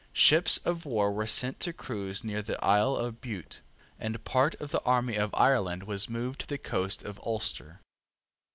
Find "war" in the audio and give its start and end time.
0.83-1.11